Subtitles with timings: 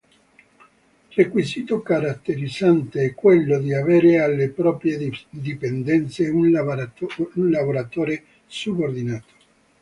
[1.11, 6.49] Requisito caratterizzante è quello di avere alle proprie dipendenze un
[7.51, 9.33] lavoratore subordinato.